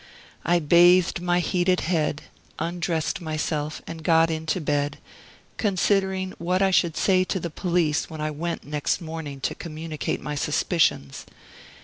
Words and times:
I 0.43 0.57
bathed 0.57 1.21
my 1.21 1.39
heated 1.41 1.81
head, 1.81 2.23
undressed 2.57 3.21
myself, 3.21 3.83
and 3.85 4.01
got 4.03 4.31
into 4.31 4.59
bed, 4.59 4.97
considering 5.57 6.33
what 6.39 6.59
I 6.63 6.71
should 6.71 6.97
say 6.97 7.23
to 7.25 7.39
the 7.39 7.51
police 7.51 8.09
when 8.09 8.19
I 8.19 8.31
went 8.31 8.63
next 8.63 8.99
morning 8.99 9.39
to 9.41 9.53
communicate 9.53 10.19
my 10.19 10.33
suspicions. 10.33 11.27